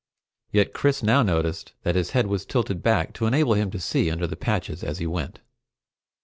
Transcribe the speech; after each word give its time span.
Yet 0.51 0.73
Chris 0.73 1.03
now 1.03 1.21
noticed 1.21 1.73
that 1.83 1.93
his 1.93 2.09
head 2.09 2.25
was 2.25 2.43
tilted 2.43 2.81
back 2.81 3.13
to 3.13 3.27
enable 3.27 3.53
him 3.53 3.69
to 3.69 3.79
see 3.79 4.09
under 4.09 4.25
the 4.25 4.35
patches 4.35 4.83
as 4.83 4.97
he 4.97 5.05
went. 5.05 5.41